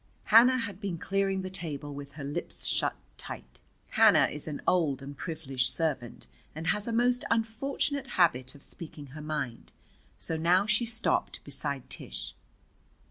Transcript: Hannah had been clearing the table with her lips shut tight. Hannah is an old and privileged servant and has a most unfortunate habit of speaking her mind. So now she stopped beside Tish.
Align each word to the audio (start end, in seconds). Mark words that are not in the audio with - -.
Hannah 0.23 0.57
had 0.57 0.81
been 0.81 0.97
clearing 0.97 1.43
the 1.43 1.51
table 1.51 1.93
with 1.93 2.13
her 2.13 2.23
lips 2.23 2.65
shut 2.65 2.95
tight. 3.19 3.59
Hannah 3.89 4.25
is 4.31 4.47
an 4.47 4.59
old 4.67 4.99
and 5.03 5.15
privileged 5.15 5.69
servant 5.69 6.25
and 6.55 6.65
has 6.65 6.87
a 6.87 6.91
most 6.91 7.23
unfortunate 7.29 8.07
habit 8.17 8.55
of 8.55 8.63
speaking 8.63 9.05
her 9.13 9.21
mind. 9.21 9.71
So 10.17 10.37
now 10.37 10.65
she 10.65 10.87
stopped 10.87 11.43
beside 11.43 11.87
Tish. 11.91 12.33